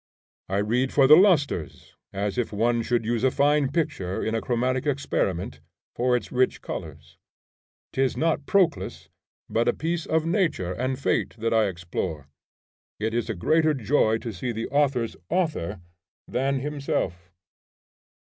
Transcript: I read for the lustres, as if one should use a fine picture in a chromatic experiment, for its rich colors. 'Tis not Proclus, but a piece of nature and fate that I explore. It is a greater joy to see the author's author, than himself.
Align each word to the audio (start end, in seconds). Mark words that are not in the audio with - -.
I 0.49 0.57
read 0.57 0.91
for 0.91 1.05
the 1.05 1.15
lustres, 1.15 1.93
as 2.11 2.39
if 2.39 2.51
one 2.51 2.81
should 2.81 3.05
use 3.05 3.23
a 3.23 3.29
fine 3.29 3.71
picture 3.71 4.25
in 4.25 4.33
a 4.33 4.41
chromatic 4.41 4.87
experiment, 4.87 5.61
for 5.93 6.15
its 6.15 6.31
rich 6.31 6.63
colors. 6.63 7.19
'Tis 7.93 8.17
not 8.17 8.47
Proclus, 8.47 9.09
but 9.47 9.67
a 9.67 9.73
piece 9.77 10.07
of 10.07 10.25
nature 10.25 10.73
and 10.73 10.97
fate 10.97 11.35
that 11.37 11.53
I 11.53 11.67
explore. 11.67 12.25
It 12.99 13.13
is 13.13 13.29
a 13.29 13.35
greater 13.35 13.75
joy 13.75 14.17
to 14.25 14.33
see 14.33 14.51
the 14.51 14.65
author's 14.69 15.15
author, 15.29 15.81
than 16.27 16.61
himself. 16.61 17.29